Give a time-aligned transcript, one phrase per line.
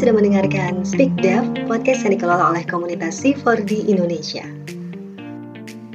[0.00, 4.48] sudah mendengarkan Speak Dev, podcast yang dikelola oleh komunitas C4D Indonesia.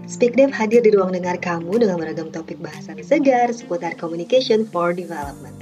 [0.06, 4.94] Speak Dev hadir di ruang dengar kamu dengan beragam topik bahasan segar seputar communication for
[4.94, 5.58] development.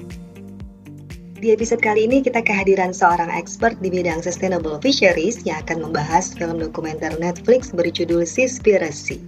[1.39, 6.35] Di episode kali ini kita kehadiran seorang expert di bidang sustainable fisheries yang akan membahas
[6.35, 9.23] film dokumenter Netflix berjudul Seaspiracy.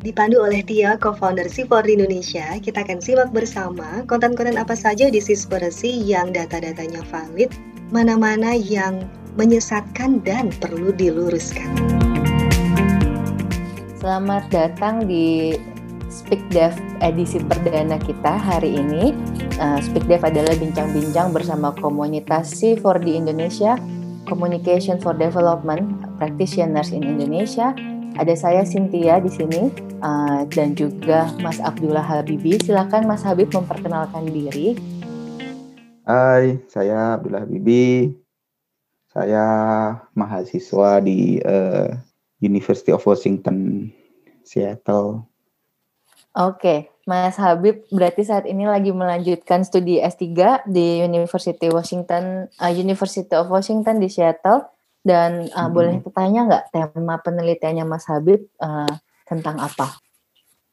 [0.00, 6.00] Dipandu oleh Tia, co-founder C4 Indonesia, kita akan simak bersama konten-konten apa saja di Seaspiracy
[6.00, 7.52] yang data-datanya valid,
[7.92, 11.68] mana-mana yang menyesatkan dan perlu diluruskan.
[13.98, 15.56] Selamat datang di
[16.12, 19.10] Speak Dev edisi perdana kita hari ini.
[19.58, 23.74] Uh, Speak Dev adalah bincang-bincang bersama komunitas C4 di Indonesia,
[24.30, 27.74] Communication for Development Practitioners in Indonesia,
[28.14, 29.74] ada saya Cynthia di sini
[30.06, 32.62] uh, dan juga Mas Abdullah Habibi.
[32.62, 34.78] Silakan Mas Habib memperkenalkan diri.
[36.04, 38.12] Hai, saya Abdullah Habibi.
[39.08, 39.44] Saya
[40.12, 41.96] mahasiswa di uh,
[42.44, 43.88] University of Washington,
[44.44, 45.24] Seattle.
[46.36, 53.32] Oke, Mas Habib berarti saat ini lagi melanjutkan studi S3 di University Washington, uh, University
[53.32, 54.60] of Washington di Seattle
[55.08, 55.72] dan uh, hmm.
[55.72, 58.92] boleh bertanya nggak tema penelitiannya Mas Habib uh,
[59.24, 59.96] tentang apa?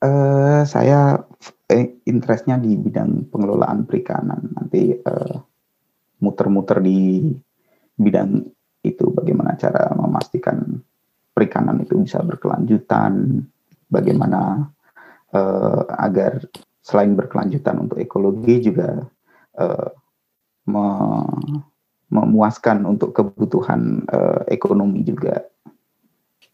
[0.04, 1.24] Uh, saya
[1.72, 4.52] eh, interestnya di bidang pengelolaan perikanan.
[4.52, 5.36] Nanti uh,
[6.22, 7.32] muter-muter di
[7.96, 8.44] bidang
[8.84, 10.60] itu bagaimana cara memastikan
[11.32, 13.40] perikanan itu bisa berkelanjutan,
[13.88, 14.68] bagaimana
[15.32, 16.44] uh, agar
[16.82, 19.06] selain berkelanjutan untuk ekologi juga
[19.58, 19.90] uh,
[20.68, 20.86] me
[22.12, 25.48] memuaskan untuk kebutuhan uh, ekonomi juga.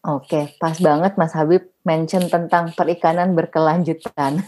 [0.06, 4.38] Oke, pas banget Mas Habib mention tentang perikanan berkelanjutan.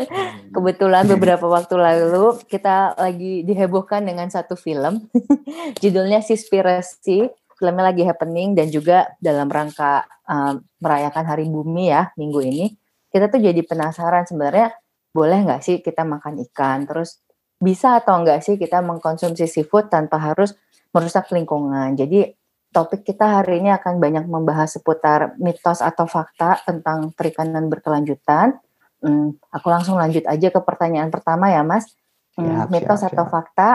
[0.54, 5.08] Kebetulan beberapa waktu lalu kita lagi dihebohkan dengan satu film,
[5.82, 7.24] judulnya Sispirasi.
[7.58, 12.70] Filmnya lagi happening dan juga dalam rangka um, merayakan Hari Bumi ya minggu ini.
[13.10, 14.78] Kita tuh jadi penasaran sebenarnya
[15.10, 16.86] boleh nggak sih kita makan ikan?
[16.86, 17.18] Terus
[17.58, 20.54] bisa atau enggak sih kita mengkonsumsi seafood tanpa harus
[20.94, 21.98] merusak lingkungan.
[21.98, 22.37] Jadi
[22.78, 28.54] topik kita hari ini akan banyak membahas seputar mitos atau fakta tentang perikanan berkelanjutan.
[29.02, 31.90] Hmm, aku langsung lanjut aja ke pertanyaan pertama ya Mas.
[32.38, 33.34] Hmm, siap, mitos siap, atau siap.
[33.34, 33.68] fakta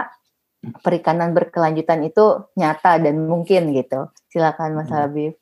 [0.80, 4.08] perikanan berkelanjutan itu nyata dan mungkin gitu.
[4.32, 4.96] Silakan Mas hmm.
[4.96, 5.34] Habib.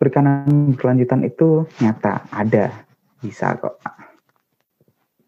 [0.00, 2.72] Perikanan berkelanjutan itu nyata, ada,
[3.20, 3.76] bisa kok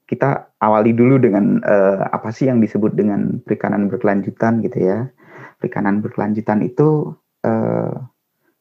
[0.09, 5.07] kita awali dulu dengan uh, apa sih yang disebut dengan perikanan berkelanjutan gitu ya.
[5.61, 7.13] Perikanan berkelanjutan itu
[7.45, 7.95] uh,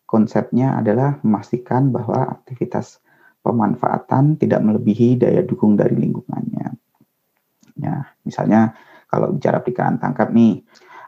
[0.04, 3.00] konsepnya adalah memastikan bahwa aktivitas
[3.40, 6.76] pemanfaatan tidak melebihi daya dukung dari lingkungannya.
[7.80, 8.76] Ya, misalnya
[9.08, 10.60] kalau bicara perikanan tangkap nih,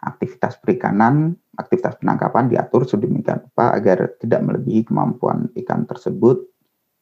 [0.01, 6.47] aktivitas perikanan, aktivitas penangkapan diatur sedemikian rupa agar tidak melebihi kemampuan ikan tersebut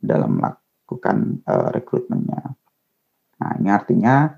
[0.01, 2.57] dalam melakukan uh, rekrutmennya.
[3.39, 4.33] Nah, ini artinya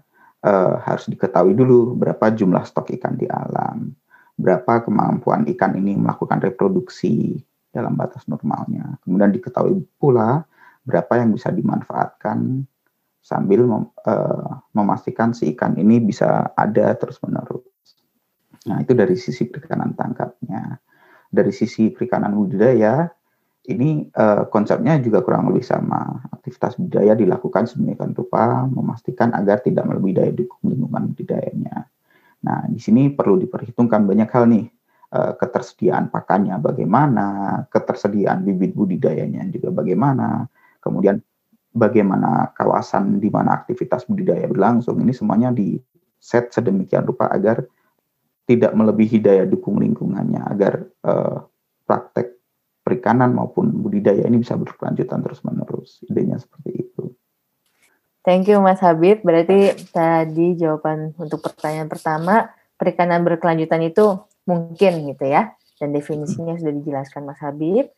[0.46, 3.90] uh, harus diketahui dulu berapa jumlah stok ikan di alam,
[4.38, 7.40] berapa kemampuan ikan ini melakukan reproduksi
[7.72, 9.00] dalam batas normalnya.
[9.04, 10.44] Kemudian diketahui pula
[10.84, 12.68] berapa yang bisa dimanfaatkan
[13.22, 17.64] sambil mem, uh, memastikan si ikan ini bisa ada terus-menerus.
[18.68, 20.78] Nah, itu dari sisi perikanan tangkapnya.
[21.32, 23.08] Dari sisi perikanan budidaya,
[23.72, 26.28] ini uh, konsepnya juga kurang lebih sama.
[26.34, 31.88] Aktivitas budaya dilakukan sedemikian rupa memastikan agar tidak melebihi daya dukung lingkungan budidayanya.
[32.42, 34.68] Nah, di sini perlu diperhitungkan banyak hal nih.
[35.12, 40.48] Uh, ketersediaan pakannya bagaimana, ketersediaan bibit budidayanya juga bagaimana,
[40.80, 41.20] kemudian
[41.76, 45.04] bagaimana kawasan di mana aktivitas budidaya berlangsung.
[45.04, 45.76] Ini semuanya di
[46.16, 47.60] set sedemikian rupa agar
[48.48, 51.44] tidak melebihi daya dukung lingkungannya, agar uh,
[51.84, 52.40] praktek
[52.80, 56.08] perikanan maupun budidaya ini bisa berkelanjutan terus-menerus.
[56.08, 56.81] Idenya seperti.
[58.22, 59.26] Thank you Mas Habib.
[59.26, 65.58] Berarti tadi jawaban untuk pertanyaan pertama, perikanan berkelanjutan itu mungkin gitu ya.
[65.82, 67.90] Dan definisinya sudah dijelaskan Mas Habib.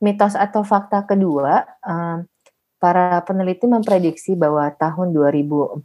[0.00, 2.24] Mitos atau fakta kedua, um,
[2.80, 5.84] para peneliti memprediksi bahwa tahun 2048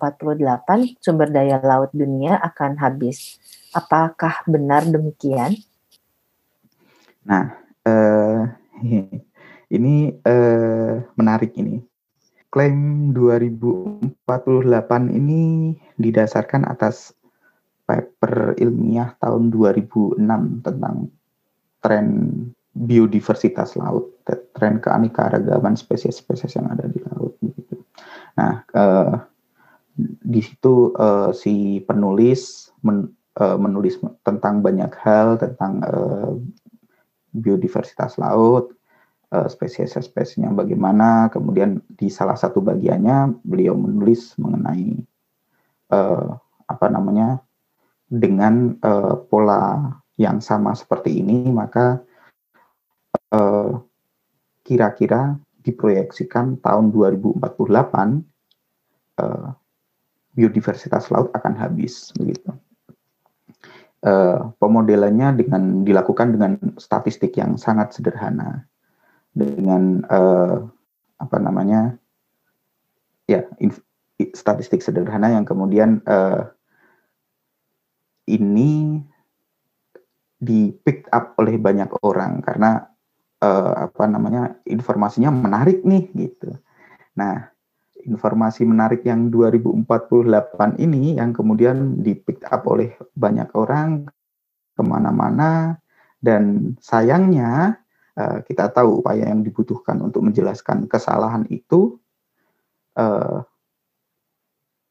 [1.04, 3.40] sumber daya laut dunia akan habis.
[3.76, 5.60] Apakah benar demikian?
[7.28, 8.48] Nah, uh,
[9.76, 11.95] ini uh, menarik ini.
[12.56, 14.24] Klaim 2048
[15.12, 17.12] ini didasarkan atas
[17.84, 20.24] paper ilmiah tahun 2006
[20.64, 21.12] tentang
[21.84, 22.08] tren
[22.72, 24.08] biodiversitas laut,
[24.56, 27.36] tren keanekaragaman spesies-spesies yang ada di laut.
[27.44, 27.76] Begitu.
[28.40, 29.20] Nah, uh,
[30.24, 36.32] di situ uh, si penulis men uh, menulis tentang banyak hal tentang uh,
[37.36, 38.75] biodiversitas laut,
[39.52, 41.28] spesies-spesiesnya bagaimana.
[41.30, 44.96] Kemudian di salah satu bagiannya beliau menulis mengenai
[45.92, 47.44] uh, apa namanya
[48.08, 52.00] dengan uh, pola yang sama seperti ini maka
[54.66, 55.36] kira-kira
[55.66, 57.42] diproyeksikan tahun 2048
[59.22, 59.50] uh,
[60.38, 62.54] biodiversitas laut akan habis begitu.
[64.06, 68.70] Uh, pemodelannya dengan dilakukan dengan statistik yang sangat sederhana
[69.36, 70.64] dengan uh,
[71.20, 72.00] apa namanya
[73.28, 73.84] ya inf,
[74.32, 76.48] statistik sederhana yang kemudian uh,
[78.32, 79.04] ini
[80.40, 82.88] di pick up oleh banyak orang karena
[83.44, 86.56] uh, apa namanya informasinya menarik nih gitu.
[87.20, 87.52] Nah
[88.06, 94.06] informasi menarik yang 2048 ini yang kemudian di pick up oleh banyak orang
[94.76, 95.82] ke mana-mana
[96.22, 97.82] dan sayangnya
[98.20, 102.00] uh, kita tahu upaya yang dibutuhkan untuk menjelaskan kesalahan itu
[103.00, 103.44] uh,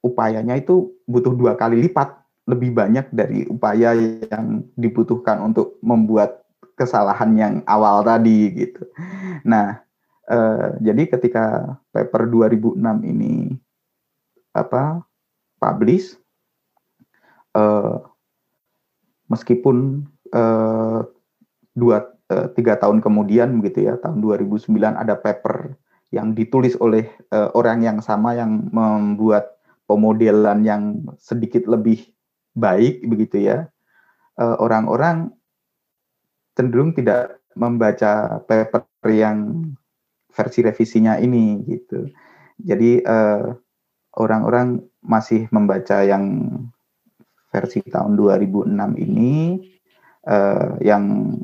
[0.05, 6.44] upayanya itu butuh dua kali lipat lebih banyak dari upaya yang dibutuhkan untuk membuat
[6.76, 8.85] kesalahan yang awal tadi gitu.
[9.49, 9.85] Nah,
[10.25, 13.61] Uh, jadi ketika paper 2006 ini
[14.56, 15.05] apa
[15.61, 16.17] publish,
[17.53, 18.00] uh,
[19.29, 21.05] meskipun uh,
[21.76, 22.13] dua
[22.56, 25.76] tiga tahun kemudian begitu ya tahun 2009 ada paper
[26.09, 32.00] yang ditulis oleh uh, orang yang sama yang membuat pemodelan yang sedikit lebih
[32.56, 33.69] baik begitu ya
[34.41, 35.37] orang-orang uh,
[36.56, 39.71] cenderung tidak membaca paper yang
[40.35, 42.11] versi revisinya ini gitu.
[42.59, 43.47] Jadi eh,
[44.19, 46.50] orang-orang masih membaca yang
[47.50, 48.67] versi tahun 2006
[48.99, 49.62] ini
[50.26, 51.38] uh, yang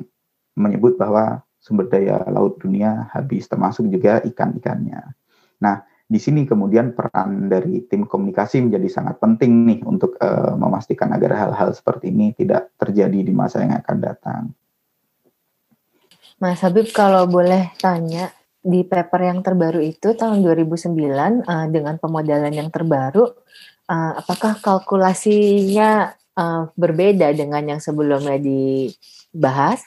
[0.60, 5.16] menyebut bahwa sumber daya laut dunia habis termasuk juga ikan-ikannya.
[5.60, 11.12] Nah, di sini kemudian peran dari tim komunikasi menjadi sangat penting nih untuk uh, memastikan
[11.14, 14.42] agar hal-hal seperti ini tidak terjadi di masa yang akan datang.
[16.40, 21.96] Mas Habib kalau boleh tanya, di paper yang terbaru itu tahun 2009 uh, eh, dengan
[21.96, 23.24] pemodelan yang terbaru,
[23.88, 29.80] uh, apakah kalkulasinya uh, berbeda dengan yang sebelumnya dibahas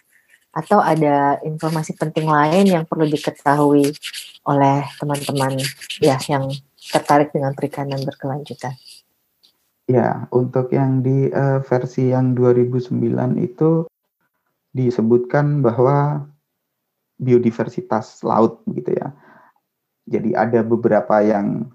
[0.53, 3.89] atau ada informasi penting lain yang perlu diketahui
[4.45, 5.57] oleh teman-teman
[5.97, 6.53] ya yang
[6.93, 8.77] tertarik dengan perikanan berkelanjutan?
[9.89, 12.95] Ya, untuk yang di uh, versi yang 2009
[13.41, 13.83] itu
[14.71, 16.23] disebutkan bahwa
[17.19, 19.11] biodiversitas laut gitu ya.
[20.07, 21.67] Jadi ada beberapa yang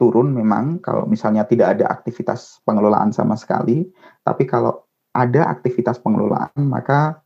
[0.00, 3.84] turun memang kalau misalnya tidak ada aktivitas pengelolaan sama sekali,
[4.24, 7.20] tapi kalau ada aktivitas pengelolaan maka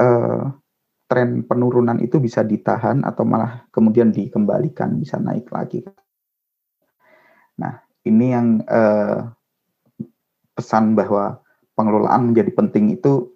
[0.00, 0.42] eh,
[1.10, 5.84] tren penurunan itu bisa ditahan atau malah kemudian dikembalikan bisa naik lagi.
[7.60, 9.20] Nah ini yang eh,
[10.56, 11.44] pesan bahwa
[11.76, 13.28] pengelolaan menjadi penting itu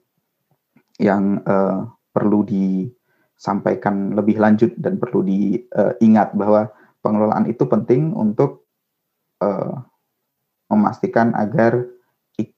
[0.97, 1.79] yang eh,
[2.15, 2.89] perlu di
[3.35, 6.63] sampaikan lebih lanjut dan perlu diingat uh, bahwa
[7.03, 8.65] pengelolaan itu penting untuk
[9.43, 9.83] uh,
[10.71, 11.85] memastikan agar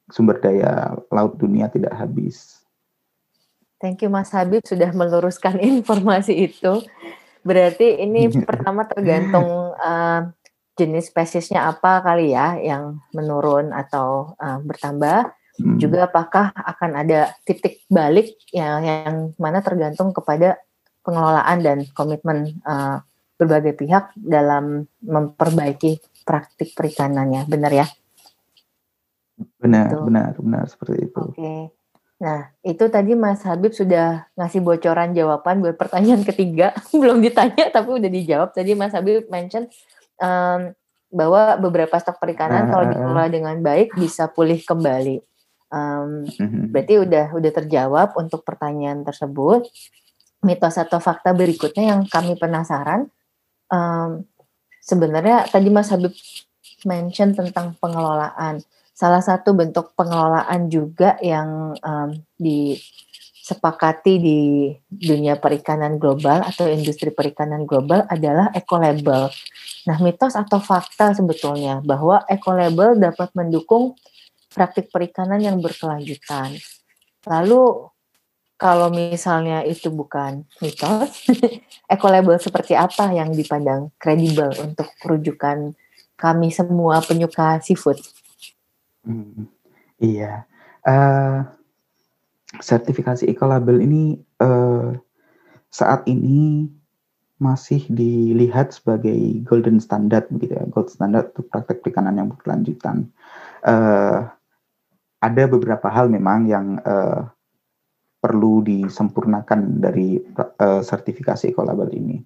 [0.07, 2.66] sumber daya laut dunia tidak habis.
[3.77, 6.81] Thank you Mas Habib sudah meluruskan informasi itu.
[7.47, 10.21] Berarti ini pertama tergantung uh,
[10.77, 15.31] jenis spesiesnya apa kali ya yang menurun atau uh, bertambah.
[15.57, 15.81] Hmm.
[15.81, 20.61] Juga apakah akan ada titik balik yang yang mana tergantung kepada
[21.01, 23.01] pengelolaan dan komitmen uh,
[23.41, 27.87] berbagai pihak dalam memperbaiki praktik perikanannya, benar ya?
[29.61, 30.01] Benar, itu.
[30.09, 31.23] benar, benar seperti itu.
[31.23, 31.37] Oke.
[31.37, 31.76] Okay.
[32.17, 36.73] Nah, itu tadi Mas Habib sudah ngasih bocoran jawaban buat pertanyaan ketiga.
[37.01, 38.49] Belum ditanya tapi udah dijawab.
[38.57, 39.69] Tadi Mas Habib mention
[40.21, 40.73] um,
[41.13, 45.21] bahwa beberapa stok perikanan uh, kalau dikelola dengan baik bisa pulih kembali.
[45.69, 46.25] Um.
[46.73, 49.69] Berarti udah udah terjawab untuk pertanyaan tersebut
[50.47, 53.11] mitos atau fakta berikutnya yang kami penasaran.
[53.67, 54.25] Um,
[54.79, 56.15] sebenarnya tadi Mas Habib
[56.87, 58.63] mention tentang pengelolaan.
[58.97, 64.41] Salah satu bentuk pengelolaan juga yang um, disepakati di
[64.89, 69.29] dunia perikanan global atau industri perikanan global adalah eco-label.
[69.85, 74.01] Nah, mitos atau fakta sebetulnya bahwa eco-label dapat mendukung
[74.57, 76.57] praktik perikanan yang berkelanjutan.
[77.29, 77.93] Lalu
[78.57, 81.29] kalau misalnya itu bukan mitos,
[81.93, 85.77] eco-label seperti apa yang dipandang kredibel untuk rujukan
[86.17, 88.01] kami semua penyuka seafood?
[89.07, 89.47] Hmm,
[90.03, 90.45] iya,
[90.87, 91.43] Uh,
[92.63, 94.95] sertifikasi ekolabel ini uh,
[95.67, 96.71] saat ini
[97.43, 103.11] masih dilihat sebagai golden standard gitu ya, gold standard untuk praktek perikanan yang berkelanjutan.
[103.67, 104.31] Uh,
[105.19, 107.27] ada beberapa hal memang yang uh,
[108.23, 112.23] perlu disempurnakan dari uh, sertifikasi ekolabel ini.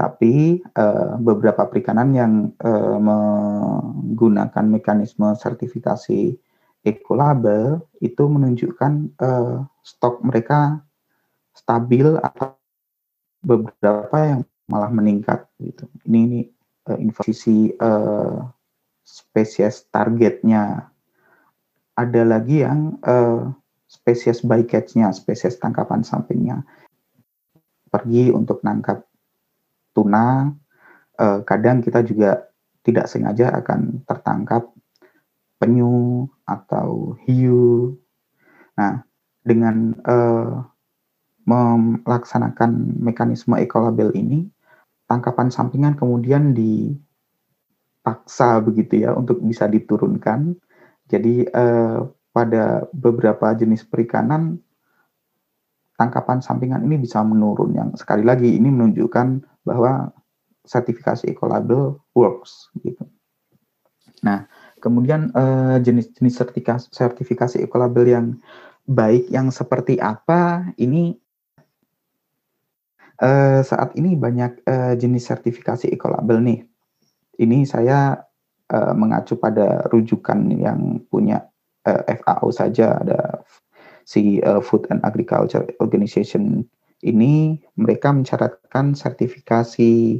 [0.00, 2.32] Tapi uh, beberapa perikanan yang
[2.64, 6.40] uh, menggunakan mekanisme sertifikasi
[6.80, 10.80] ekolabel itu menunjukkan uh, stok mereka
[11.52, 12.56] stabil atau
[13.44, 14.40] beberapa yang
[14.72, 15.84] malah meningkat gitu.
[16.08, 16.40] Ini ini
[16.88, 18.40] uh, informasi uh,
[19.04, 20.88] spesies targetnya.
[21.92, 23.52] Ada lagi yang uh,
[23.84, 26.64] spesies bycatch-nya, spesies tangkapan sampingnya.
[27.92, 29.09] Pergi untuk nangkap
[30.00, 30.56] tuna,
[31.20, 32.48] uh, kadang kita juga
[32.80, 34.72] tidak sengaja akan tertangkap
[35.60, 38.00] penyu atau hiu.
[38.80, 39.04] Nah,
[39.44, 40.64] dengan uh,
[41.44, 44.48] melaksanakan mekanisme ekolabel ini,
[45.10, 47.02] tangkapan sampingan kemudian dipaksa
[48.62, 50.54] begitu ya untuk bisa diturunkan.
[51.10, 51.98] Jadi eh,
[52.30, 54.62] pada beberapa jenis perikanan
[56.00, 60.08] tangkapan sampingan ini bisa menurun yang sekali lagi ini menunjukkan bahwa
[60.64, 63.04] sertifikasi ekolabel works gitu.
[64.24, 64.48] Nah,
[64.80, 68.26] kemudian eh, jenis-jenis sertifikasi, sertifikasi ekolabel yang
[68.88, 71.20] baik yang seperti apa ini
[73.20, 76.64] Uh, saat ini banyak uh, jenis sertifikasi ekolabel nih.
[77.36, 78.16] Ini saya
[78.96, 81.44] mengacu pada rujukan yang punya
[81.84, 83.44] FAO saja ada
[84.10, 86.66] si uh, Food and Agriculture Organization
[87.06, 90.18] ini mereka mencatatkan sertifikasi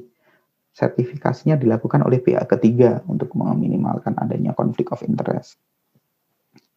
[0.71, 5.59] sertifikasinya dilakukan oleh pihak ketiga untuk meminimalkan adanya konflik of interest.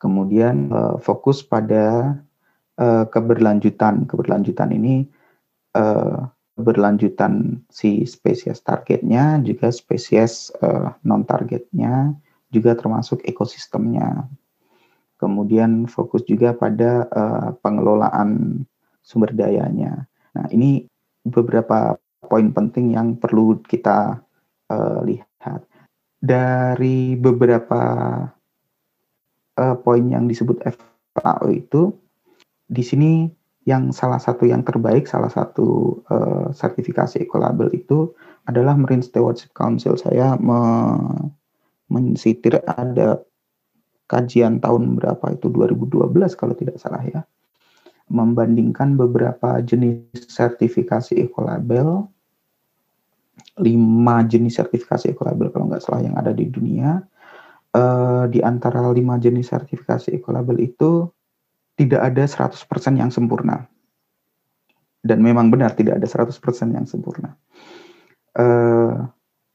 [0.01, 2.17] Kemudian uh, fokus pada
[2.81, 4.09] uh, keberlanjutan.
[4.09, 5.05] Keberlanjutan ini
[5.77, 6.25] uh,
[6.57, 12.11] berlanjutan si spesies targetnya, juga spesies uh, non targetnya,
[12.49, 14.25] juga termasuk ekosistemnya.
[15.23, 18.59] Kemudian fokus juga pada uh, pengelolaan
[18.99, 20.03] sumber dayanya.
[20.35, 20.83] Nah, ini
[21.23, 21.95] beberapa
[22.27, 24.19] poin penting yang perlu kita
[24.67, 25.63] uh, lihat.
[26.19, 27.81] Dari beberapa
[29.55, 30.59] uh, poin yang disebut
[31.15, 31.95] FAO itu,
[32.67, 33.11] di sini
[33.63, 38.11] yang salah satu yang terbaik, salah satu uh, sertifikasi ekolabel itu
[38.43, 39.95] adalah Marine Stewardship Council.
[39.95, 40.59] Saya me
[41.91, 43.23] mensitir ada
[44.13, 47.25] kajian tahun berapa itu 2012 kalau tidak salah ya
[48.13, 52.05] membandingkan beberapa jenis sertifikasi ekolabel
[53.57, 57.01] lima jenis sertifikasi ekolabel kalau nggak salah yang ada di dunia
[57.73, 61.09] uh, di antara lima jenis sertifikasi ekolabel itu
[61.73, 62.53] tidak ada 100%
[63.01, 63.65] yang sempurna.
[65.03, 66.37] Dan memang benar tidak ada 100%
[66.71, 67.35] yang sempurna.
[68.33, 69.03] Uh,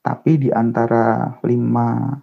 [0.05, 2.19] tapi di antara lima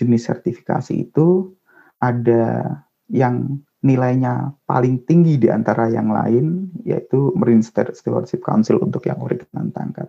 [0.00, 1.52] jenis sertifikasi itu
[2.00, 2.80] ada
[3.12, 9.72] yang nilainya paling tinggi di antara yang lain yaitu Marine Stewardship Council untuk yang perikanan
[9.72, 10.08] tangkap.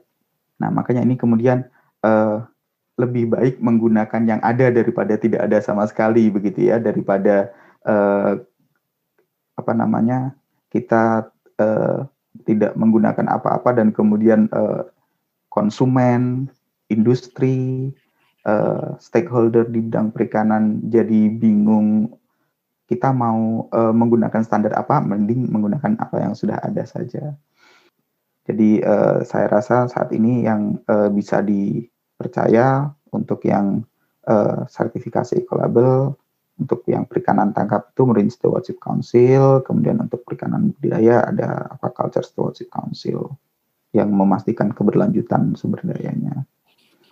[0.59, 1.67] Nah makanya ini kemudian
[2.03, 2.43] uh,
[2.99, 7.49] lebih baik menggunakan yang ada daripada tidak ada sama sekali begitu ya daripada
[7.87, 8.37] uh,
[9.55, 10.35] apa namanya
[10.67, 12.05] kita uh,
[12.43, 14.87] tidak menggunakan apa-apa dan kemudian uh,
[15.51, 16.47] konsumen,
[16.87, 17.91] industri,
[18.45, 22.11] uh, stakeholder di bidang perikanan jadi bingung
[22.91, 27.39] kita mau uh, menggunakan standar apa, mending menggunakan apa yang sudah ada saja.
[28.43, 33.87] Jadi uh, saya rasa saat ini yang uh, bisa dipercaya untuk yang
[34.27, 36.19] uh, sertifikasi ekolabel
[36.59, 42.69] untuk yang perikanan tangkap itu Marine Stewardship Council, kemudian untuk perikanan budidaya ada Aquaculture Stewardship
[42.69, 43.33] Council
[43.95, 46.43] yang memastikan keberlanjutan sumber dayanya.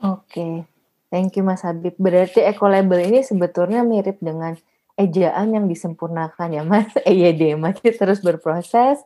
[0.03, 0.67] Oke.
[1.09, 1.93] Thank you Mas Habib.
[1.97, 4.57] Berarti eco label ini sebetulnya mirip dengan
[4.99, 8.99] ejaan yang disempurnakan ya Mas EYD masih terus berproses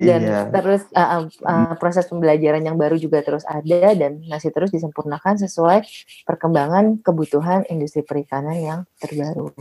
[0.00, 0.40] dan iya.
[0.48, 5.84] terus uh, uh, proses pembelajaran yang baru juga terus ada dan masih terus disempurnakan sesuai
[6.24, 9.52] perkembangan kebutuhan industri perikanan yang terbaru.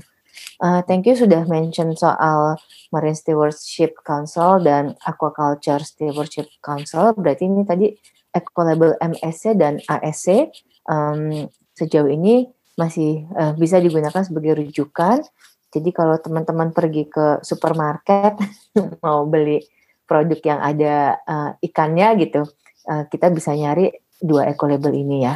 [0.64, 2.56] Uh, thank you sudah mention soal
[2.96, 7.12] Marine Stewardship Council dan Aquaculture Stewardship Council.
[7.20, 7.92] Berarti ini tadi
[8.32, 10.52] Eco Label MSC dan ASC
[10.88, 12.48] um, sejauh ini
[12.80, 15.24] masih uh, bisa digunakan sebagai rujukan.
[15.72, 18.40] Jadi kalau teman-teman pergi ke supermarket
[19.04, 19.60] mau beli
[20.08, 22.48] produk yang ada uh, ikannya gitu,
[22.88, 25.36] uh, kita bisa nyari dua eco label ini ya.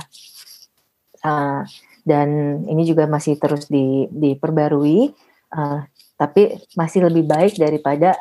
[1.19, 1.67] Uh,
[2.07, 5.11] dan ini juga masih terus di, diperbarui.
[5.51, 5.83] Uh,
[6.19, 8.15] Tapi masih lebih baik daripada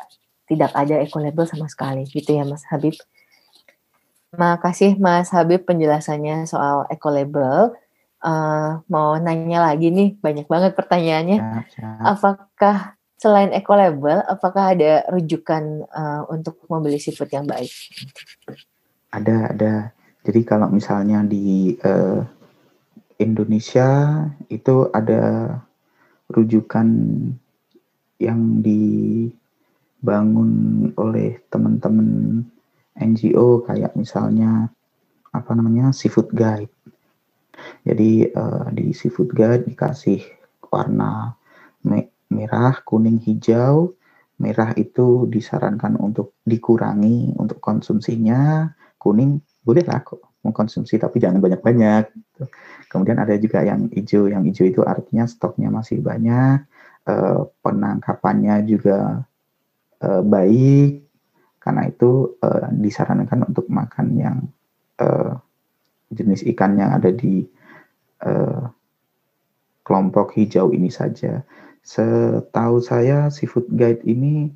[0.49, 2.95] tidak ada eco label sama sekali gitu ya Mas Habib.
[4.33, 7.75] Makasih Mas Habib penjelasannya soal eco label.
[8.19, 11.39] Uh, mau nanya lagi nih, banyak banget pertanyaannya.
[11.39, 11.89] Ya, ya.
[12.03, 17.71] Apakah selain eco label, apakah ada rujukan uh, untuk membeli seafood yang baik?
[19.11, 19.91] Ada, ada.
[20.23, 22.23] Jadi kalau misalnya di uh,
[23.19, 25.55] Indonesia itu ada
[26.31, 26.87] rujukan
[28.19, 30.51] yang dibangun
[30.95, 32.43] oleh teman-teman
[32.99, 34.71] NGO kayak misalnya
[35.31, 36.71] apa namanya seafood guide.
[37.83, 40.21] Jadi uh, di seafood guide dikasih
[40.69, 41.33] warna
[42.29, 43.93] merah, kuning, hijau.
[44.39, 52.03] Merah itu disarankan untuk dikurangi untuk konsumsinya, kuning boleh lah kok mengkonsumsi tapi jangan banyak-banyak.
[52.87, 56.63] Kemudian ada juga yang hijau, yang hijau itu artinya stoknya masih banyak,
[57.03, 59.27] eh, penangkapannya juga
[59.99, 60.91] eh, baik,
[61.59, 64.37] karena itu eh, disarankan untuk makan yang
[65.03, 65.35] eh,
[66.09, 67.45] jenis ikan yang ada di
[68.25, 68.63] eh,
[69.89, 71.41] kelompok hijau ini saja.
[71.81, 74.53] Setahu saya seafood guide ini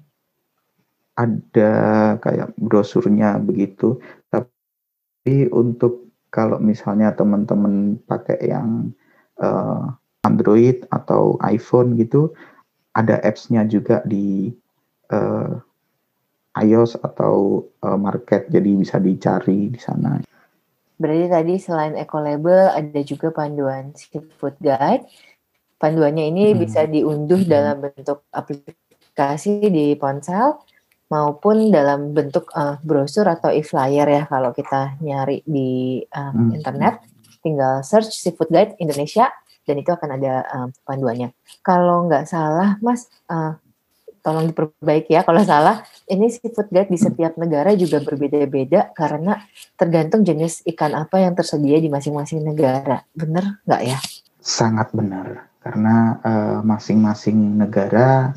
[1.18, 1.74] ada
[2.22, 3.98] kayak brosurnya begitu,
[4.30, 8.90] tapi untuk kalau misalnya teman-teman pakai yang
[9.38, 9.94] uh,
[10.26, 12.34] Android atau iPhone gitu,
[12.98, 14.50] ada apps-nya juga di
[15.14, 15.54] uh,
[16.58, 20.22] iOS atau uh, market, jadi bisa dicari di sana.
[20.98, 25.10] Berarti tadi selain eco label ada juga panduan seafood guide
[25.84, 26.60] Panduannya ini hmm.
[26.64, 27.52] bisa diunduh hmm.
[27.52, 30.56] dalam bentuk aplikasi di ponsel
[31.12, 36.56] maupun dalam bentuk uh, brosur atau e-flyer ya kalau kita nyari di uh, hmm.
[36.56, 37.04] internet
[37.44, 39.28] tinggal search seafood guide Indonesia
[39.68, 41.36] dan itu akan ada uh, panduannya.
[41.60, 43.60] Kalau nggak salah, Mas, uh,
[44.24, 45.84] tolong diperbaiki ya kalau salah.
[46.08, 49.44] Ini seafood guide di setiap negara juga berbeda-beda karena
[49.76, 53.04] tergantung jenis ikan apa yang tersedia di masing-masing negara.
[53.12, 54.00] Bener nggak ya?
[54.40, 58.36] Sangat benar karena uh, masing-masing negara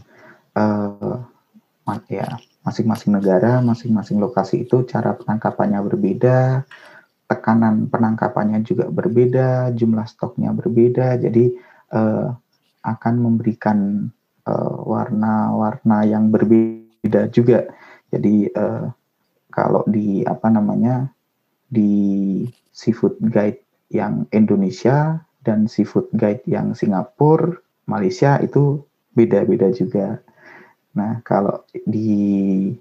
[0.54, 1.18] uh,
[2.06, 6.66] ya masing-masing negara masing-masing lokasi itu cara penangkapannya berbeda
[7.26, 11.54] tekanan penangkapannya juga berbeda jumlah stoknya berbeda jadi
[11.94, 12.30] uh,
[12.86, 14.10] akan memberikan
[14.86, 17.66] warna-warna uh, yang berbeda juga
[18.10, 18.86] jadi uh,
[19.50, 21.10] kalau di apa namanya
[21.66, 23.58] di seafood guide
[23.90, 28.82] yang Indonesia dan seafood guide yang Singapura, Malaysia itu
[29.14, 30.20] beda-beda juga.
[30.92, 32.72] Nah, kalau di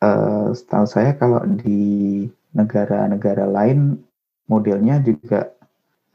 [0.00, 2.24] uh, setahu saya kalau di
[2.56, 4.00] negara-negara lain
[4.50, 5.52] modelnya juga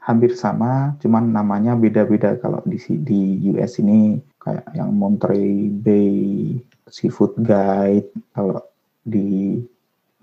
[0.02, 2.36] hampir sama, cuman namanya beda-beda.
[2.38, 3.20] Kalau di di
[3.54, 6.54] US ini kayak yang Monterey Bay
[6.86, 8.62] Seafood Guide, kalau
[9.02, 9.58] di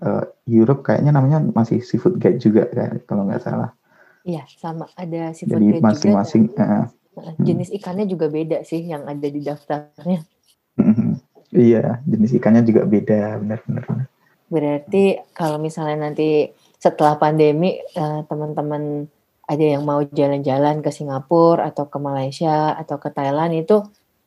[0.00, 2.64] uh, Europe kayaknya namanya masih Seafood Guide juga
[3.04, 3.76] kalau nggak salah.
[4.24, 6.88] Iya, sama ada seafood Jadi masing-masing uh,
[7.36, 10.24] jenis ikannya juga beda sih yang ada di daftarnya.
[11.52, 14.08] iya, jenis ikannya juga beda, benar-benar.
[14.48, 16.48] Berarti kalau misalnya nanti
[16.80, 19.04] setelah pandemi uh, teman-teman
[19.44, 23.84] ada yang mau jalan-jalan ke Singapura atau ke Malaysia atau ke Thailand itu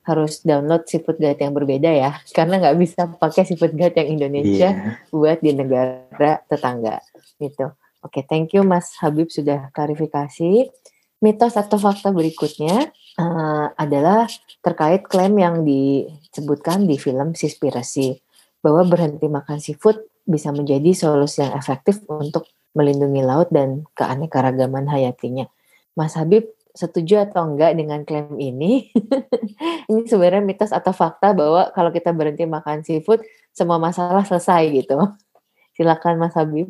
[0.07, 4.69] harus download seafood guide yang berbeda ya karena nggak bisa pakai seafood guide yang Indonesia
[4.71, 4.95] yeah.
[5.11, 7.03] buat di negara tetangga
[7.37, 7.75] gitu.
[8.05, 10.71] Oke, thank you Mas Habib sudah klarifikasi.
[11.17, 14.29] Mitos atau fakta berikutnya uh, adalah
[14.61, 18.21] terkait klaim yang disebutkan di film Sispirasi
[18.61, 19.97] bahwa berhenti makan seafood
[20.29, 22.45] bisa menjadi solusi yang efektif untuk
[22.77, 25.49] melindungi laut dan keanekaragaman hayatinya.
[25.97, 26.45] Mas Habib
[26.77, 28.93] setuju atau enggak dengan klaim ini?
[29.89, 35.01] ini sebenarnya mitos atau fakta bahwa kalau kita berhenti makan seafood semua masalah selesai gitu.
[35.75, 36.69] Silakan Mas Habib.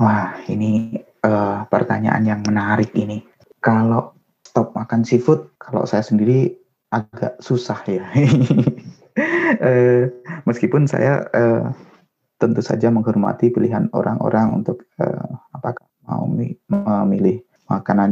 [0.00, 3.20] Wah, ini uh, pertanyaan yang menarik ini.
[3.60, 6.56] Kalau stop makan seafood, kalau saya sendiri
[6.88, 8.08] agak susah ya.
[9.60, 10.02] uh,
[10.48, 11.68] meskipun saya uh,
[12.40, 18.10] tentu saja menghormati pilihan orang-orang untuk uh, apakah mau memilih makanan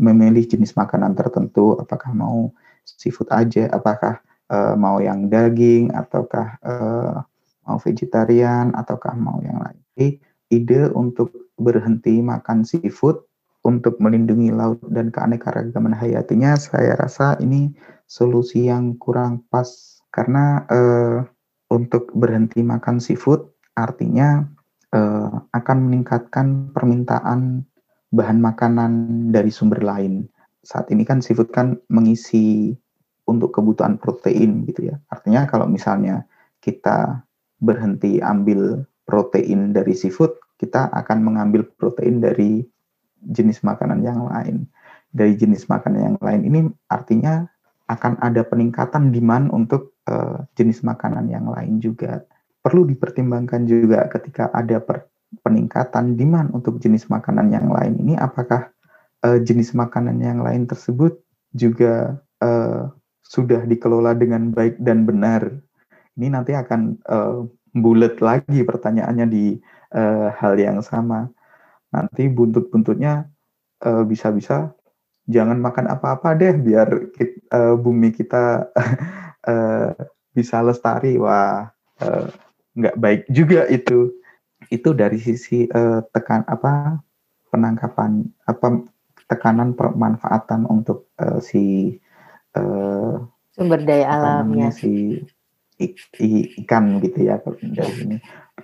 [0.00, 2.52] memilih jenis makanan tertentu, apakah mau
[2.86, 5.92] seafood aja, apakah uh, mau yang daging?
[5.92, 7.20] Ataukah uh,
[7.68, 8.72] mau vegetarian?
[8.72, 9.78] Ataukah mau yang lain.
[9.94, 10.08] Jadi
[10.52, 13.26] ide untuk berhenti makan seafood
[13.66, 17.74] untuk melindungi laut dan keanekaragaman hayatinya, saya rasa ini
[18.06, 19.98] solusi yang kurang pas.
[20.14, 21.18] Karena eh,
[21.74, 24.46] untuk berhenti makan seafood artinya
[24.94, 27.66] eh, akan meningkatkan permintaan
[28.16, 28.92] bahan makanan
[29.30, 30.24] dari sumber lain.
[30.64, 32.72] Saat ini kan seafood kan mengisi
[33.28, 34.96] untuk kebutuhan protein gitu ya.
[35.12, 36.24] Artinya kalau misalnya
[36.64, 37.22] kita
[37.60, 42.64] berhenti ambil protein dari seafood, kita akan mengambil protein dari
[43.20, 44.66] jenis makanan yang lain.
[45.12, 47.46] Dari jenis makanan yang lain ini artinya
[47.86, 52.26] akan ada peningkatan demand untuk uh, jenis makanan yang lain juga.
[52.60, 55.06] Perlu dipertimbangkan juga ketika ada per,
[55.40, 58.70] peningkatan demand untuk jenis makanan yang lain ini apakah
[59.24, 61.18] uh, jenis makanan yang lain tersebut
[61.56, 62.92] juga uh,
[63.26, 65.50] sudah dikelola dengan baik dan benar.
[66.16, 67.44] Ini nanti akan uh,
[67.76, 69.58] bulat lagi pertanyaannya di
[69.92, 71.28] uh, hal yang sama.
[71.92, 73.28] Nanti buntut-buntutnya
[74.08, 74.72] bisa-bisa
[75.26, 78.70] jangan makan apa-apa deh biar kita, uh, bumi kita
[79.44, 79.90] uh,
[80.36, 81.66] bisa lestari wah
[82.00, 82.26] uh,
[82.78, 84.14] nggak baik juga itu
[84.72, 87.00] itu dari sisi uh, tekan apa
[87.52, 88.82] penangkapan apa
[89.26, 91.96] tekanan pemanfaatan untuk uh, si
[92.56, 93.20] uh,
[93.54, 95.20] sumber daya alamnya si
[96.56, 98.16] ikan gitu ya dari sini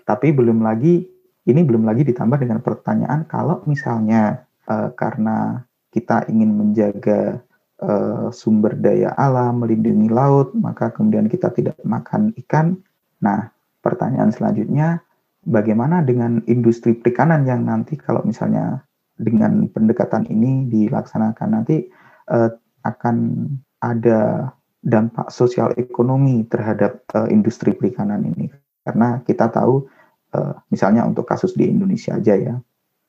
[0.09, 1.05] tapi belum lagi
[1.45, 7.45] ini belum lagi ditambah dengan pertanyaan kalau misalnya uh, karena kita ingin menjaga
[7.83, 12.81] uh, sumber daya alam, melindungi laut, maka kemudian kita tidak makan ikan.
[13.21, 13.53] Nah,
[13.85, 15.05] pertanyaan selanjutnya,
[15.47, 18.83] bagaimana dengan industri perikanan yang nanti kalau misalnya
[19.19, 21.87] dengan pendekatan ini dilaksanakan nanti
[22.31, 22.51] uh,
[22.83, 23.47] akan
[23.83, 24.51] ada
[24.83, 28.51] dampak sosial ekonomi terhadap uh, industri perikanan ini
[28.83, 29.87] karena kita tahu
[30.35, 32.55] uh, misalnya untuk kasus di Indonesia aja ya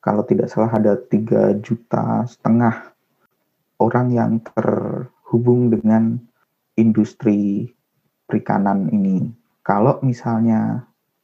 [0.04, 2.94] kalau tidak salah ada tiga juta setengah
[3.80, 6.20] orang yang terhubung dengan
[6.76, 7.72] industri
[8.28, 9.32] perikanan ini.
[9.64, 10.84] Kalau misalnya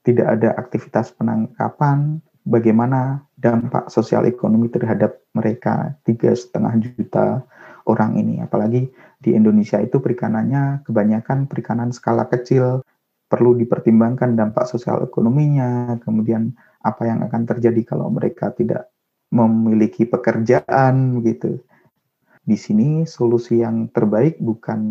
[0.10, 2.18] tidak ada aktivitas penangkapan,
[2.50, 7.46] bagaimana dampak sosial ekonomi terhadap mereka tiga setengah juta
[7.86, 8.42] orang ini?
[8.42, 8.90] Apalagi
[9.22, 12.82] di Indonesia itu perikanannya kebanyakan perikanan skala kecil,
[13.30, 18.90] perlu dipertimbangkan dampak sosial ekonominya, kemudian apa yang akan terjadi kalau mereka tidak
[19.30, 21.62] memiliki pekerjaan gitu.
[22.42, 24.82] Di sini solusi yang terbaik bukan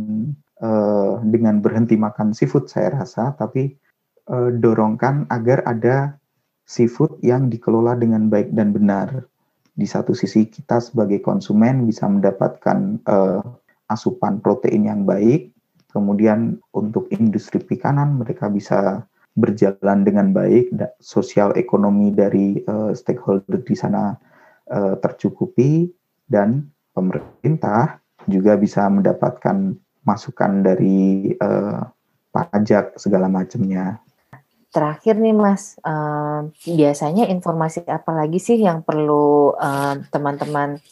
[0.63, 3.75] uh, dengan berhenti makan seafood saya rasa, tapi
[4.29, 6.17] uh, dorongkan agar ada
[6.69, 9.25] seafood yang dikelola dengan baik dan benar.
[9.73, 13.41] Di satu sisi kita sebagai konsumen bisa mendapatkan uh,
[13.89, 15.55] asupan protein yang baik,
[15.89, 19.07] kemudian untuk industri perikanan mereka bisa
[19.39, 24.19] berjalan dengan baik, sosial ekonomi dari uh, stakeholder di sana
[24.69, 25.87] uh, tercukupi,
[26.27, 31.81] dan pemerintah juga bisa mendapatkan masukan dari uh,
[32.35, 34.03] pajak segala macamnya.
[34.69, 39.57] Terakhir nih Mas, uh, biasanya informasi apa lagi sih yang perlu
[40.13, 40.83] teman-teman uh,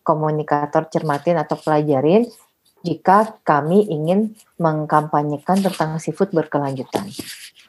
[0.00, 2.24] komunikator cermatin atau pelajarin
[2.80, 7.12] jika kami ingin mengkampanyekan tentang seafood berkelanjutan?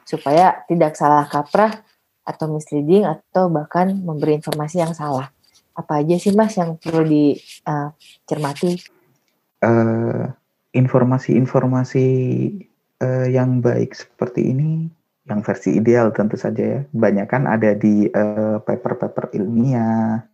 [0.08, 1.84] supaya tidak salah kaprah
[2.24, 5.28] atau misleading atau bahkan memberi informasi yang salah.
[5.76, 8.80] Apa aja sih Mas yang perlu dicermati?
[9.60, 10.32] Uh,
[10.72, 12.06] informasi-informasi
[13.04, 14.88] uh, yang baik seperti ini,
[15.28, 20.24] yang versi ideal tentu saja ya, banyak kan ada di paper paper-paper ilmiah,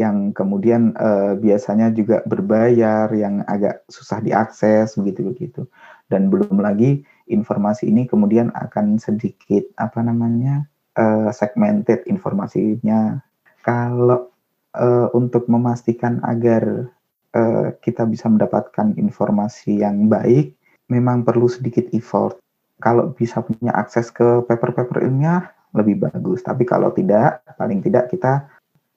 [0.00, 5.68] yang kemudian uh, biasanya juga berbayar, yang agak susah diakses begitu-begitu.
[6.08, 10.64] Dan belum lagi informasi ini kemudian akan sedikit apa namanya
[10.96, 13.20] uh, segmented informasinya.
[13.60, 14.32] Kalau
[14.74, 16.88] uh, untuk memastikan agar
[17.36, 20.56] uh, kita bisa mendapatkan informasi yang baik,
[20.88, 22.40] memang perlu sedikit effort.
[22.80, 26.42] Kalau bisa punya akses ke paper-paper ilmiah lebih bagus.
[26.42, 28.50] Tapi kalau tidak, paling tidak kita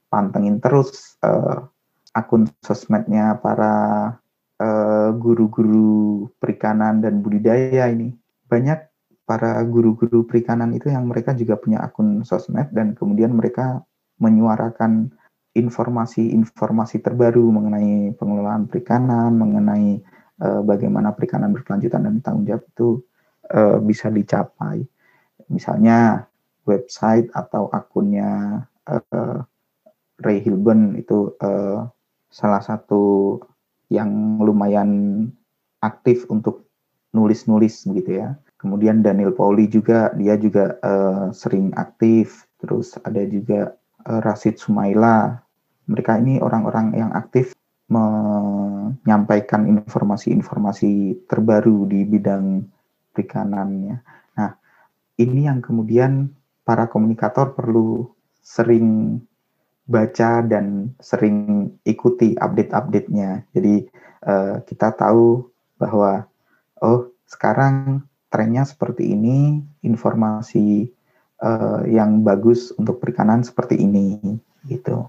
[0.09, 1.65] pantengin terus uh,
[2.13, 4.15] akun sosmednya para
[5.19, 8.15] guru-guru uh, perikanan dan budidaya ini
[8.47, 8.79] banyak
[9.27, 13.83] para guru-guru perikanan itu yang mereka juga punya akun sosmed dan kemudian mereka
[14.21, 15.11] menyuarakan
[15.53, 20.01] informasi-informasi terbaru mengenai pengelolaan perikanan, mengenai
[20.41, 22.89] uh, bagaimana perikanan berkelanjutan dan tanggung jawab itu
[23.51, 24.85] uh, bisa dicapai.
[25.51, 26.23] Misalnya
[26.63, 29.39] website atau akunnya uh,
[30.23, 31.87] Ray Hilben itu uh,
[32.31, 33.37] salah satu
[33.91, 35.29] yang lumayan
[35.83, 36.65] aktif untuk
[37.13, 38.33] nulis-nulis begitu ya.
[38.57, 42.47] Kemudian Daniel Pauli juga dia juga uh, sering aktif.
[42.63, 43.75] Terus ada juga
[44.07, 45.35] uh, Rasid Sumaila.
[45.91, 47.51] Mereka ini orang-orang yang aktif
[47.91, 52.63] menyampaikan informasi-informasi terbaru di bidang
[53.13, 54.01] perikanannya.
[54.33, 54.51] Nah,
[55.21, 56.33] ini yang kemudian
[56.65, 58.09] para komunikator perlu
[58.41, 59.21] sering
[59.85, 63.45] baca dan sering ikuti update-update-nya.
[63.53, 63.87] Jadi
[64.25, 65.45] uh, kita tahu
[65.77, 66.25] bahwa
[66.81, 70.89] oh sekarang trennya seperti ini, informasi
[71.43, 74.17] uh, yang bagus untuk perikanan seperti ini,
[74.65, 75.05] gitu.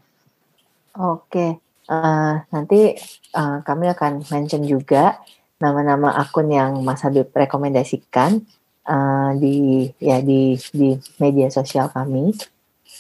[0.95, 2.95] Oke, uh, nanti
[3.33, 5.19] uh, kami akan mention juga
[5.65, 8.45] nama-nama akun yang Mas Habib rekomendasikan
[8.85, 12.37] uh, di ya di di media sosial kami.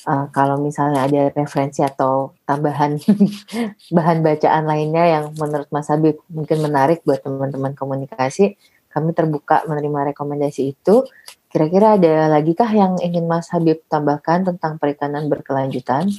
[0.04, 3.00] Uh, kalau misalnya ada referensi atau tambahan
[3.96, 8.56] bahan bacaan lainnya yang menurut Mas Habib mungkin menarik buat teman-teman komunikasi,
[8.92, 11.04] kami terbuka menerima rekomendasi itu.
[11.48, 16.10] Kira-kira ada lagi kah yang ingin Mas Habib tambahkan tentang perikanan berkelanjutan?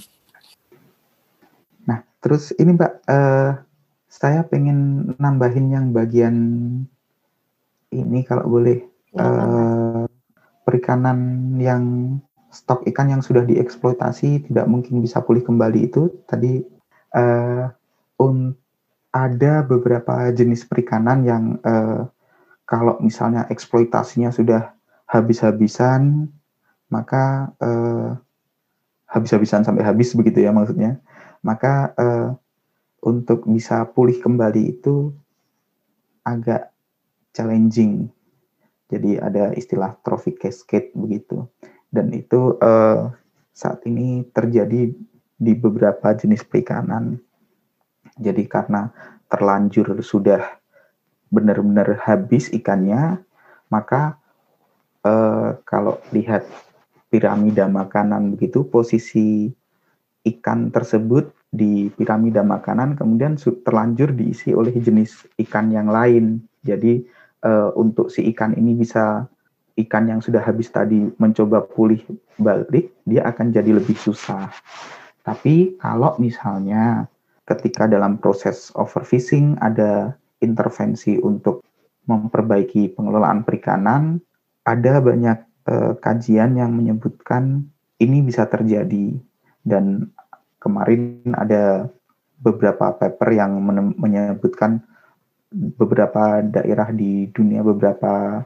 [1.84, 3.65] Nah, terus ini Mbak, uh,
[4.16, 6.36] saya pengen nambahin yang bagian
[7.92, 8.80] ini kalau boleh.
[9.20, 10.08] uh,
[10.66, 11.84] perikanan yang
[12.50, 16.10] stok ikan yang sudah dieksploitasi tidak mungkin bisa pulih kembali itu.
[16.26, 16.64] Tadi
[17.14, 17.70] uh,
[18.20, 18.56] un,
[19.14, 22.10] ada beberapa jenis perikanan yang uh,
[22.66, 24.74] kalau misalnya eksploitasinya sudah
[25.06, 26.28] habis-habisan
[26.90, 28.18] maka uh,
[29.06, 30.98] habis-habisan sampai habis begitu ya maksudnya.
[31.46, 32.34] Maka uh,
[33.06, 35.14] untuk bisa pulih kembali itu
[36.26, 36.74] agak
[37.32, 38.10] challenging
[38.90, 41.46] jadi ada istilah trophy cascade begitu
[41.94, 43.14] dan itu uh,
[43.56, 44.92] saat ini terjadi
[45.36, 47.20] di beberapa jenis perikanan.
[48.16, 48.92] Jadi karena
[49.28, 50.60] terlanjur sudah
[51.28, 53.20] benar-benar habis ikannya,
[53.68, 54.16] maka
[55.04, 56.48] uh, kalau lihat
[57.12, 59.52] piramida makanan begitu, posisi
[60.24, 66.44] ikan tersebut di piramida makanan kemudian terlanjur diisi oleh jenis ikan yang lain.
[66.68, 67.00] Jadi
[67.48, 69.24] uh, untuk si ikan ini bisa
[69.80, 72.04] ikan yang sudah habis tadi mencoba pulih
[72.40, 74.52] balik, dia akan jadi lebih susah.
[75.24, 77.08] Tapi kalau misalnya
[77.48, 80.14] ketika dalam proses overfishing ada
[80.44, 81.66] intervensi untuk
[82.06, 84.22] memperbaiki pengelolaan perikanan,
[84.66, 85.40] ada banyak
[85.70, 87.66] eh, kajian yang menyebutkan
[87.98, 89.18] ini bisa terjadi
[89.66, 90.14] dan
[90.66, 91.86] kemarin ada
[92.42, 93.62] beberapa paper yang
[94.02, 94.82] menyebutkan
[95.54, 98.42] beberapa daerah di dunia beberapa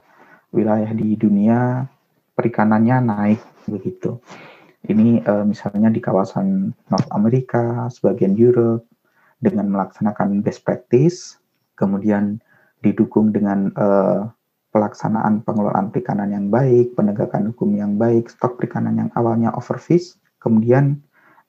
[0.52, 1.88] wilayah di dunia
[2.36, 4.20] perikanannya naik begitu.
[4.84, 8.88] Ini uh, misalnya di kawasan North America, sebagian Europe
[9.40, 11.40] dengan melaksanakan best practice,
[11.76, 12.40] kemudian
[12.80, 14.32] didukung dengan uh,
[14.72, 21.04] pelaksanaan pengelolaan perikanan yang baik, penegakan hukum yang baik, stok perikanan yang awalnya overfish, kemudian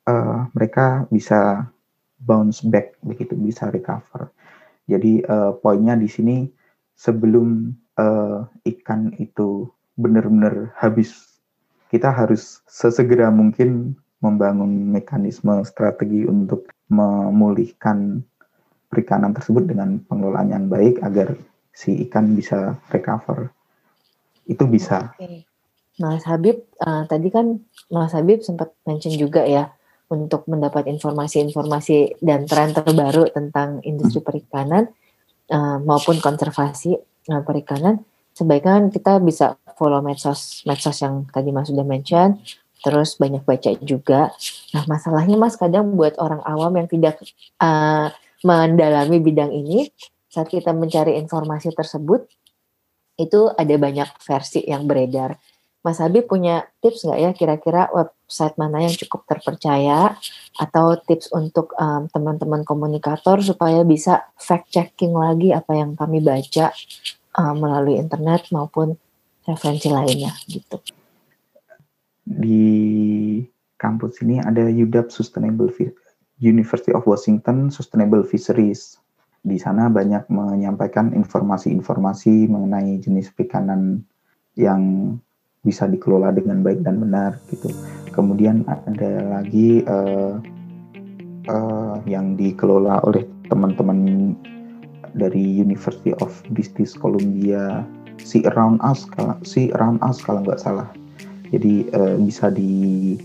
[0.09, 1.69] uh, mereka bisa
[2.21, 4.29] bounce back begitu, bisa recover.
[4.85, 6.45] Jadi uh, poinnya di sini
[6.95, 11.41] sebelum uh, ikan itu benar-benar habis,
[11.89, 18.21] kita harus sesegera mungkin membangun mekanisme strategi untuk memulihkan
[18.93, 21.39] perikanan tersebut dengan pengelolaan yang baik agar
[21.73, 23.49] si ikan bisa recover.
[24.45, 25.15] Itu bisa.
[25.17, 25.47] Oke.
[26.01, 27.61] Mas Habib, uh, tadi kan
[27.93, 29.69] Mas Habib sempat mention juga ya
[30.11, 34.27] untuk mendapat informasi-informasi dan tren terbaru tentang industri hmm.
[34.27, 34.83] perikanan
[35.55, 36.99] uh, maupun konservasi
[37.31, 38.03] uh, perikanan
[38.35, 42.42] sebaiknya kita bisa follow medsos medsos yang tadi Mas sudah mention
[42.81, 44.33] terus banyak baca juga.
[44.73, 47.20] Nah, masalahnya Mas kadang buat orang awam yang tidak
[47.61, 48.09] uh,
[48.40, 49.92] mendalami bidang ini
[50.33, 52.25] saat kita mencari informasi tersebut
[53.20, 55.37] itu ada banyak versi yang beredar.
[55.81, 60.12] Mas Habib punya tips nggak ya kira-kira website mana yang cukup terpercaya
[60.61, 66.69] atau tips untuk um, teman-teman komunikator supaya bisa fact checking lagi apa yang kami baca
[67.40, 68.93] uh, melalui internet maupun
[69.49, 70.77] referensi lainnya gitu.
[72.29, 72.69] Di
[73.81, 75.73] kampus ini ada UW Sustainable
[76.45, 79.01] University of Washington Sustainable Fisheries.
[79.40, 84.05] Di sana banyak menyampaikan informasi-informasi mengenai jenis perikanan
[84.53, 85.16] yang
[85.61, 87.68] bisa dikelola dengan baik dan benar gitu.
[88.11, 90.40] Kemudian ada lagi uh,
[91.49, 94.33] uh, yang dikelola oleh teman-teman
[95.14, 97.83] dari University of British Columbia
[98.20, 99.09] si Around Us
[99.42, 100.87] si Around Us kalau nggak salah
[101.51, 103.16] jadi uh, bisa di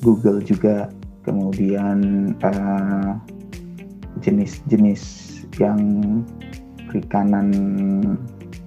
[0.00, 0.88] Google juga
[1.28, 3.18] kemudian uh,
[4.24, 5.02] jenis-jenis
[5.60, 5.80] yang
[6.88, 7.50] perikanan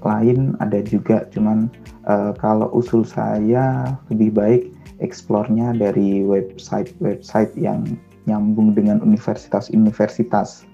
[0.05, 1.71] lain ada juga cuman
[2.07, 4.61] uh, kalau usul saya lebih baik
[5.03, 7.85] eksplornya dari website-website yang
[8.25, 10.65] nyambung dengan universitas-universitas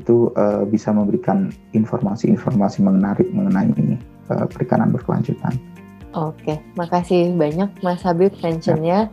[0.00, 4.00] itu uh, bisa memberikan informasi-informasi menarik mengenai
[4.32, 5.56] uh, perikanan berkelanjutan.
[6.12, 9.12] Oke, makasih banyak Mas Habib mentionnya ya.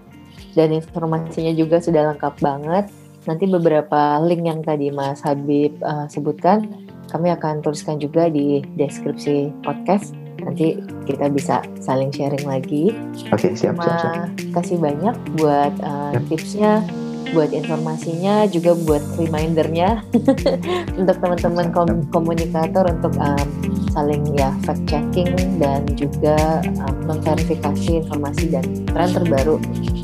[0.55, 2.91] dan informasinya juga sudah lengkap banget.
[3.23, 6.67] Nanti beberapa link yang tadi Mas Habib uh, sebutkan,
[7.07, 10.18] kami akan tuliskan juga di deskripsi podcast.
[10.43, 12.95] Nanti kita bisa saling sharing lagi.
[13.33, 14.27] Oke, okay, siap, siap, siap.
[14.55, 16.83] Kasih banyak buat uh, tipsnya,
[17.31, 20.01] buat informasinya, juga buat remindernya
[20.99, 23.47] untuk teman-teman kom komunikator untuk um,
[23.93, 25.29] saling ya fact checking
[25.61, 29.57] dan juga um, memverifikasi informasi dan tren terbaru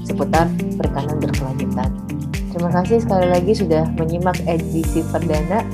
[0.05, 1.89] seputar perikanan berkelanjutan.
[2.55, 5.65] Terima kasih sekali lagi sudah menyimak edisi perdana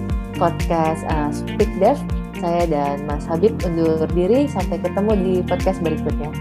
[0.41, 1.99] podcast uh, Speak Dev.
[2.41, 4.49] Saya dan Mas Habib undur diri.
[4.49, 6.33] Sampai ketemu di podcast berikutnya.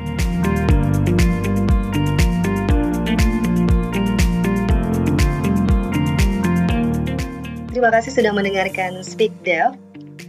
[7.69, 9.77] Terima kasih sudah mendengarkan Speak Dev.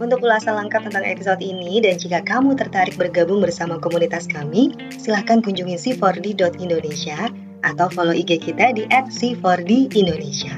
[0.00, 5.40] Untuk ulasan lengkap tentang episode ini dan jika kamu tertarik bergabung bersama komunitas kami, silahkan
[5.44, 7.28] kunjungi c4d.indonesia
[7.62, 10.52] atau follow IG kita di @c4dindonesia.